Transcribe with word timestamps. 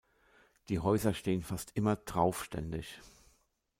Die 0.69 0.79
Häuser 0.79 1.13
stehen 1.13 1.43
fast 1.43 1.73
immer 1.75 2.05
traufständig. 2.05 2.99